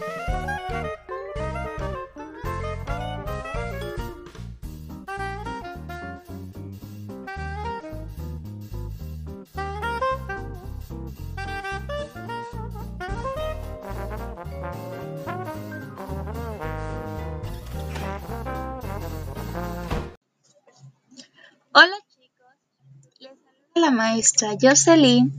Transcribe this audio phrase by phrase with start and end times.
[0.00, 0.08] Hola
[22.08, 22.46] chicos,
[23.18, 25.30] les saluda la maestra Jocelyn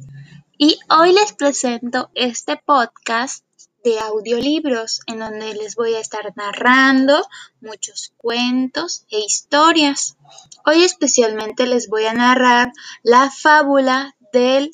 [0.60, 3.44] y hoy les presento este podcast
[3.84, 7.26] de audiolibros en donde les voy a estar narrando
[7.62, 10.18] muchos cuentos e historias.
[10.66, 12.72] Hoy especialmente les voy a narrar
[13.04, 14.72] la fábula de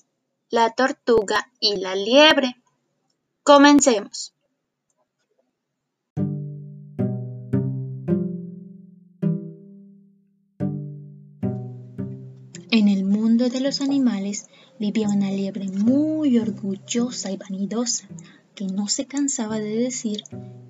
[0.49, 2.55] la tortuga y la liebre.
[3.43, 4.33] Comencemos.
[12.69, 14.47] En el mundo de los animales
[14.77, 18.07] vivía una liebre muy orgullosa y vanidosa
[18.57, 20.23] que no se cansaba de decir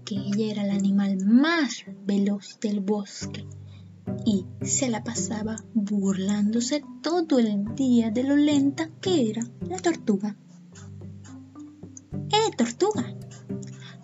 [0.04, 3.48] que ella era el animal más veloz del bosque
[4.26, 10.36] y se la pasaba burlándose todo el día de lo lenta que era la tortuga.
[12.30, 13.16] ¡Eh, tortuga!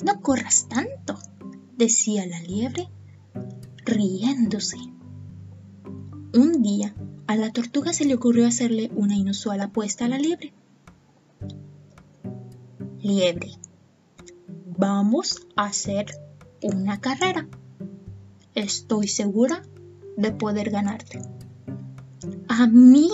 [0.01, 1.19] No corras tanto,
[1.75, 2.87] decía la liebre,
[3.83, 4.77] riéndose.
[6.33, 6.95] Un día
[7.27, 10.53] a la tortuga se le ocurrió hacerle una inusual apuesta a la liebre.
[13.01, 13.51] Liebre,
[14.83, 16.07] vamos a hacer
[16.61, 17.47] una carrera.
[18.53, 19.63] Estoy segura
[20.17, 21.21] de poder ganarte.
[22.49, 23.09] ¿A mí?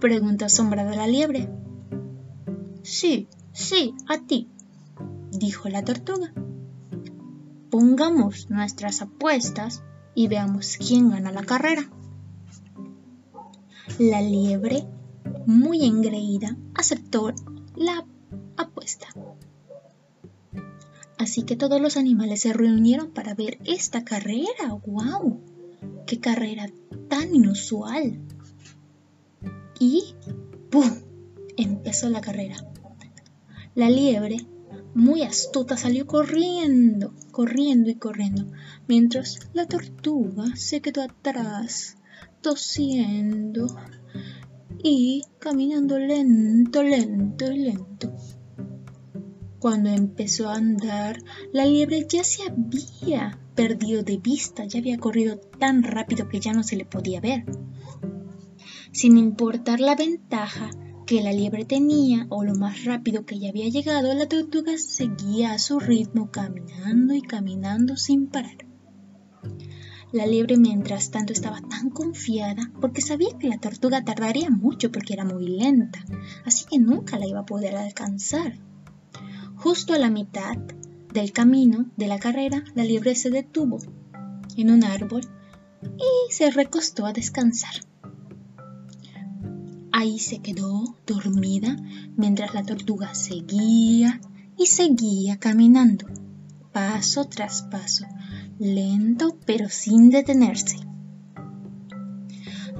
[0.00, 1.48] preguntó asombrada la liebre.
[2.84, 4.50] Sí, sí, a ti,
[5.32, 6.32] dijo la tortuga.
[7.68, 9.82] Pongamos nuestras apuestas
[10.14, 11.90] y veamos quién gana la carrera.
[13.98, 14.86] La liebre,
[15.44, 17.32] muy engreída, aceptó
[17.74, 18.06] la
[18.56, 19.08] apuesta.
[21.22, 24.74] Así que todos los animales se reunieron para ver esta carrera.
[24.84, 25.40] ¡Wow!
[26.04, 26.68] ¡Qué carrera
[27.08, 28.18] tan inusual!
[29.78, 30.16] Y
[30.68, 30.90] ¡pum!
[31.56, 32.56] empezó la carrera.
[33.76, 34.38] La liebre,
[34.96, 38.48] muy astuta, salió corriendo, corriendo y corriendo,
[38.88, 41.98] mientras la tortuga se quedó atrás
[42.40, 43.76] tosiendo
[44.82, 48.12] y caminando lento, lento y lento.
[49.62, 55.36] Cuando empezó a andar, la liebre ya se había perdido de vista, ya había corrido
[55.36, 57.44] tan rápido que ya no se le podía ver.
[58.90, 60.68] Sin importar la ventaja
[61.06, 65.52] que la liebre tenía o lo más rápido que ya había llegado, la tortuga seguía
[65.52, 68.66] a su ritmo caminando y caminando sin parar.
[70.10, 75.12] La liebre mientras tanto estaba tan confiada porque sabía que la tortuga tardaría mucho porque
[75.12, 76.04] era muy lenta,
[76.44, 78.58] así que nunca la iba a poder alcanzar.
[79.62, 80.56] Justo a la mitad
[81.14, 83.78] del camino de la carrera, la liebre se detuvo
[84.56, 85.22] en un árbol
[85.82, 87.74] y se recostó a descansar.
[89.92, 91.76] Ahí se quedó dormida
[92.16, 94.20] mientras la tortuga seguía
[94.58, 96.06] y seguía caminando,
[96.72, 98.06] paso tras paso,
[98.58, 100.78] lento pero sin detenerse.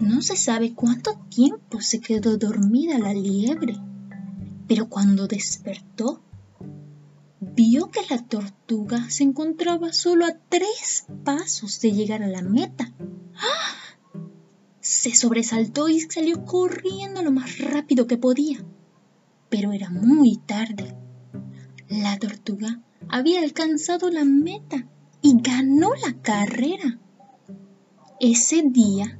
[0.00, 3.76] No se sabe cuánto tiempo se quedó dormida la liebre,
[4.66, 6.24] pero cuando despertó,
[7.54, 12.92] vio que la tortuga se encontraba solo a tres pasos de llegar a la meta.
[13.36, 14.18] ¡Ah!
[14.80, 18.64] Se sobresaltó y salió corriendo lo más rápido que podía.
[19.48, 20.96] Pero era muy tarde.
[21.88, 24.88] La tortuga había alcanzado la meta
[25.20, 26.98] y ganó la carrera.
[28.18, 29.18] Ese día,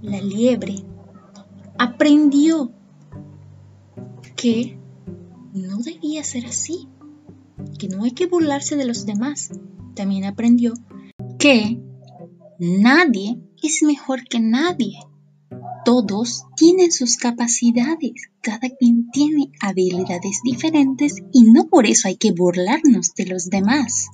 [0.00, 0.84] la liebre
[1.78, 2.72] aprendió
[4.36, 4.78] que
[5.52, 6.88] no debía ser así,
[7.76, 9.50] que no hay que burlarse de los demás.
[9.94, 10.74] También aprendió
[11.38, 11.80] que
[12.58, 14.98] nadie es mejor que nadie.
[15.84, 22.32] Todos tienen sus capacidades, cada quien tiene habilidades diferentes y no por eso hay que
[22.32, 24.08] burlarnos de los demás.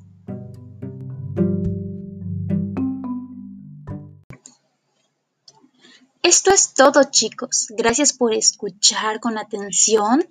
[6.22, 10.24] Esto es todo chicos, gracias por escuchar con atención.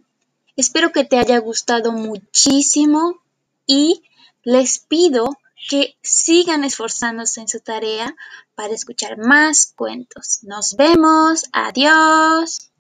[0.56, 3.22] Espero que te haya gustado muchísimo
[3.66, 4.04] y
[4.44, 5.38] les pido
[5.70, 8.16] que sigan esforzándose en su tarea
[8.56, 10.40] para escuchar más cuentos.
[10.44, 12.71] Nos vemos, adiós.